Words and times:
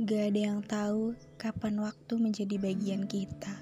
Gak 0.00 0.32
ada 0.32 0.40
yang 0.40 0.64
tahu 0.64 1.12
kapan 1.36 1.76
waktu 1.84 2.16
menjadi 2.16 2.56
bagian 2.56 3.04
kita. 3.04 3.52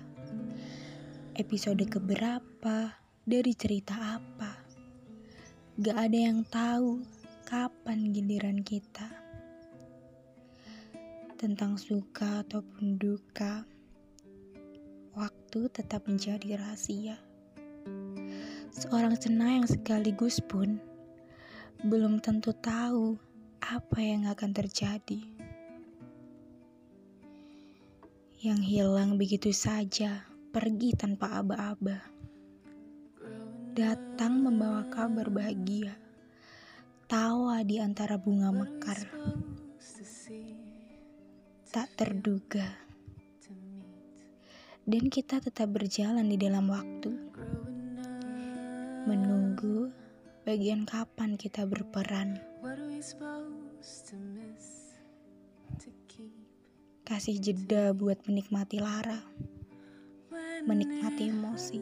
Episode 1.34 1.82
keberapa 1.90 2.94
dari 3.26 3.58
cerita 3.58 4.22
apa? 4.22 4.54
Gak 5.82 5.98
ada 5.98 6.14
yang 6.14 6.46
tahu 6.46 7.02
kapan 7.42 8.14
giliran 8.14 8.62
kita. 8.62 9.10
Tentang 11.34 11.74
suka 11.74 12.46
ataupun 12.46 13.02
duka, 13.02 13.66
waktu 15.18 15.60
tetap 15.74 16.06
menjadi 16.06 16.54
rahasia. 16.54 17.18
Seorang 18.70 19.18
cena 19.18 19.58
yang 19.58 19.66
sekaligus 19.66 20.38
pun 20.38 20.78
belum 21.82 22.22
tentu 22.22 22.54
tahu 22.54 23.18
apa 23.58 23.98
yang 23.98 24.30
akan 24.30 24.54
terjadi. 24.54 25.37
Yang 28.38 28.70
hilang 28.70 29.18
begitu 29.18 29.50
saja, 29.50 30.22
pergi 30.54 30.94
tanpa 30.94 31.42
aba-aba. 31.42 32.06
Datang 33.74 34.46
membawa 34.46 34.86
kabar 34.86 35.26
bahagia, 35.26 35.98
tawa 37.10 37.66
di 37.66 37.82
antara 37.82 38.14
bunga 38.14 38.54
mekar. 38.54 39.10
Tak 41.66 41.90
terduga. 41.98 42.78
Dan 44.86 45.10
kita 45.10 45.42
tetap 45.42 45.74
berjalan 45.74 46.30
di 46.30 46.38
dalam 46.38 46.70
waktu. 46.70 47.10
Menunggu 49.02 49.90
bagian 50.46 50.86
kapan 50.86 51.34
kita 51.34 51.66
berperan. 51.66 52.38
Kasih 57.08 57.40
jeda 57.40 57.96
buat 57.96 58.20
menikmati 58.28 58.84
lara, 58.84 59.16
menikmati 60.68 61.32
emosi. 61.32 61.80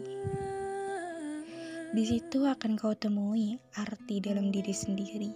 Di 1.90 2.04
situ 2.06 2.46
akan 2.46 2.78
kau 2.78 2.94
temui 2.94 3.58
arti 3.74 4.22
dalam 4.22 4.54
diri 4.54 4.70
sendiri. 4.70 5.34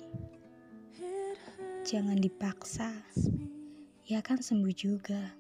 Jangan 1.83 2.23
dipaksa, 2.23 2.95
ya 4.07 4.23
kan 4.23 4.39
sembuh 4.39 4.75
juga. 4.79 5.35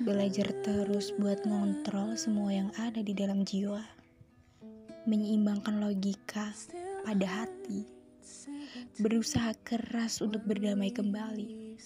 Belajar 0.00 0.48
terus 0.64 1.12
buat 1.20 1.44
ngontrol 1.44 2.16
semua 2.16 2.56
yang 2.56 2.72
ada 2.80 3.04
di 3.04 3.12
dalam 3.12 3.44
jiwa 3.44 3.84
menyeimbangkan 5.04 5.76
logika 5.76 6.56
pada 7.04 7.44
hati, 7.44 7.84
berusaha 8.98 9.54
keras 9.62 10.18
untuk 10.18 10.42
berdamai 10.42 10.90
kembali. 10.90 11.78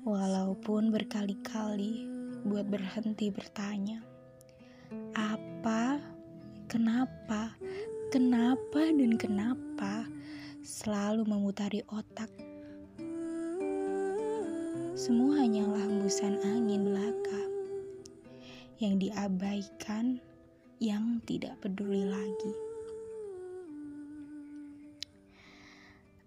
Walaupun 0.00 0.88
berkali-kali 0.88 2.08
buat 2.48 2.64
berhenti 2.72 3.28
bertanya, 3.28 4.00
apa, 5.12 6.00
kenapa, 6.72 7.52
kenapa, 8.08 8.80
dan 8.96 9.12
kenapa 9.20 10.08
selalu 10.64 11.28
memutari 11.28 11.84
otak. 11.92 12.32
Semua 14.96 15.44
hanyalah 15.44 15.84
hembusan 15.84 16.40
angin 16.48 16.88
belaka 16.88 17.42
yang 18.80 18.96
diabaikan 18.96 20.16
yang 20.80 21.20
tidak 21.28 21.60
peduli 21.60 22.08
lagi. 22.08 22.73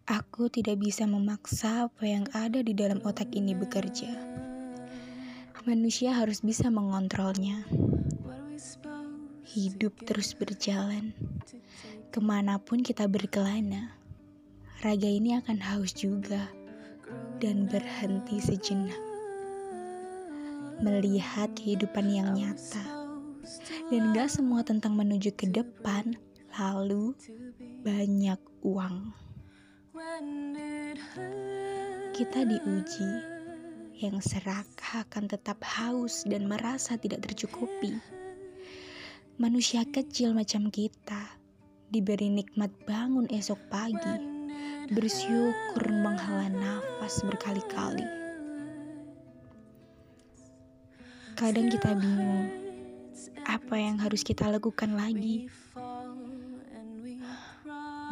Aku 0.08 0.48
tidak 0.48 0.80
bisa 0.80 1.04
memaksa 1.04 1.92
apa 1.92 2.08
yang 2.08 2.24
ada 2.32 2.64
di 2.64 2.72
dalam 2.72 3.04
otak 3.04 3.28
ini 3.36 3.52
bekerja. 3.52 4.08
Manusia 5.68 6.16
harus 6.16 6.40
bisa 6.40 6.72
mengontrolnya. 6.72 7.68
Hidup 9.44 10.00
terus 10.08 10.32
berjalan. 10.32 11.12
Ke 12.08 12.24
mana 12.24 12.56
pun 12.56 12.88
kita 12.88 13.04
berkelana, 13.12 14.00
raga 14.80 15.12
ini 15.12 15.36
akan 15.44 15.60
haus 15.60 15.92
juga 15.92 16.48
dan 17.44 17.68
berhenti 17.68 18.40
sejenak. 18.40 19.04
Melihat 20.88 21.52
kehidupan 21.60 22.08
yang 22.08 22.32
nyata 22.32 23.12
dan 23.92 24.16
gak 24.16 24.32
semua 24.32 24.64
tentang 24.64 24.96
menuju 24.96 25.36
ke 25.36 25.52
depan, 25.52 26.16
lalu 26.56 27.12
banyak 27.84 28.40
uang. 28.64 29.27
Kita 32.14 32.46
diuji, 32.46 33.12
yang 33.98 34.22
serakah 34.22 35.02
akan 35.10 35.26
tetap 35.26 35.58
haus 35.66 36.22
dan 36.30 36.46
merasa 36.46 37.02
tidak 37.02 37.26
tercukupi. 37.26 37.98
Manusia 39.42 39.82
kecil 39.90 40.38
macam 40.38 40.70
kita 40.70 41.42
diberi 41.90 42.30
nikmat 42.30 42.70
bangun 42.86 43.26
esok 43.34 43.58
pagi, 43.74 44.22
bersyukur 44.94 45.90
menghela 45.90 46.54
nafas 46.54 47.26
berkali-kali. 47.26 48.06
Kadang 51.34 51.74
kita 51.74 51.98
bingung 51.98 52.54
apa 53.50 53.76
yang 53.82 53.98
harus 53.98 54.22
kita 54.22 54.46
lakukan 54.46 54.94
lagi. 54.94 55.50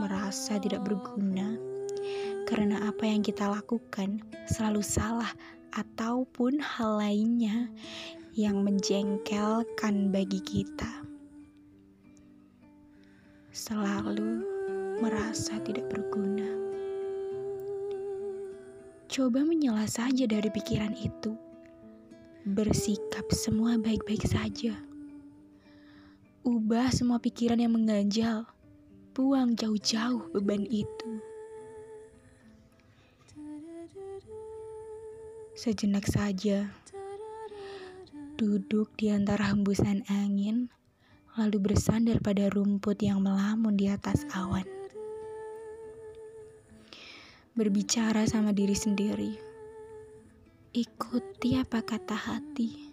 Merasa 0.01 0.57
tidak 0.57 0.81
berguna 0.81 1.74
karena 2.45 2.89
apa 2.89 3.03
yang 3.05 3.25
kita 3.25 3.49
lakukan 3.49 4.21
selalu 4.45 4.85
salah 4.85 5.29
ataupun 5.75 6.61
hal 6.61 7.01
lainnya 7.01 7.67
yang 8.35 8.63
menjengkelkan 8.63 10.11
bagi 10.11 10.43
kita. 10.43 10.91
Selalu 13.55 14.43
merasa 14.99 15.55
tidak 15.63 15.87
berguna. 15.87 16.47
Coba 19.07 19.47
menyalah 19.47 19.87
saja 19.87 20.27
dari 20.27 20.51
pikiran 20.51 20.91
itu. 20.99 21.31
Bersikap 22.43 23.31
semua 23.31 23.79
baik-baik 23.79 24.27
saja. 24.27 24.75
Ubah 26.43 26.91
semua 26.91 27.23
pikiran 27.23 27.63
yang 27.63 27.71
mengganjal. 27.71 28.43
Buang 29.15 29.55
jauh-jauh 29.55 30.35
beban 30.35 30.67
itu. 30.67 31.34
Sejenak 35.55 36.03
saja, 36.03 36.67
duduk 38.35 38.91
di 38.99 39.07
antara 39.07 39.55
hembusan 39.55 40.03
angin, 40.11 40.67
lalu 41.39 41.71
bersandar 41.71 42.19
pada 42.19 42.51
rumput 42.51 42.99
yang 42.99 43.23
melamun 43.23 43.79
di 43.79 43.87
atas 43.87 44.27
awan. 44.35 44.67
Berbicara 47.55 48.27
sama 48.27 48.51
diri 48.51 48.75
sendiri. 48.75 49.31
Ikuti 50.75 51.55
apa 51.55 51.79
kata 51.87 52.19
hati. 52.19 52.91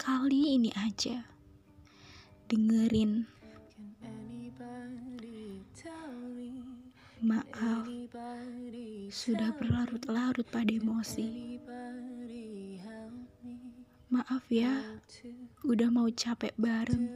Kali 0.00 0.56
ini 0.56 0.72
aja 0.72 1.20
dengerin. 2.48 3.35
Maaf, 7.24 7.88
sudah 9.08 9.48
berlarut-larut 9.56 10.44
pada 10.52 10.68
emosi. 10.68 11.56
Maaf 14.12 14.44
ya, 14.52 14.84
udah 15.64 15.88
mau 15.88 16.12
capek 16.12 16.52
bareng. 16.60 17.08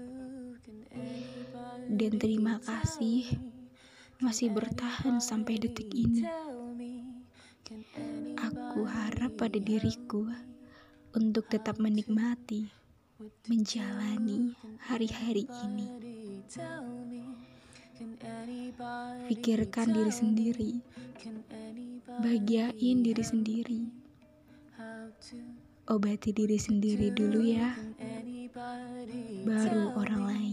Dan 1.92 2.16
terima 2.16 2.56
kasih 2.64 3.28
masih 4.24 4.48
bertahan 4.48 5.20
sampai 5.20 5.60
detik 5.60 5.92
ini. 5.92 6.24
Aku 8.40 8.88
harap 8.88 9.36
pada 9.36 9.60
diriku 9.60 10.24
untuk 11.12 11.44
tetap 11.52 11.76
menikmati 11.76 12.72
menjalani 13.52 14.56
hari-hari 14.80 15.44
ini. 15.68 15.86
Pikirkan 19.28 19.92
diri 19.92 20.08
sendiri, 20.08 20.72
bahagiain 22.24 22.98
diri 23.04 23.20
sendiri, 23.20 23.80
obati 25.84 26.32
diri 26.32 26.56
sendiri 26.56 27.12
dulu 27.12 27.44
ya, 27.44 27.76
baru 29.44 29.84
orang 30.00 30.22
lain. 30.24 30.49